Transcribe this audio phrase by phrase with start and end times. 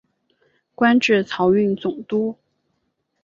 [0.73, 2.35] 官至漕运总督。